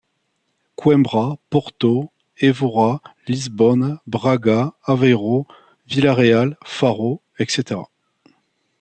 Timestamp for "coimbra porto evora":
0.77-3.03